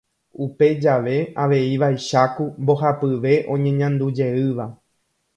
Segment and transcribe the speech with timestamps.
[0.43, 4.65] Upe jave avei vaicháku mbohapyve oñeñandujeýva.